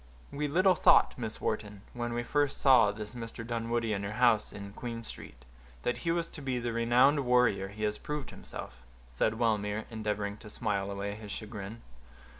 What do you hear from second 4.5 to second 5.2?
in Queen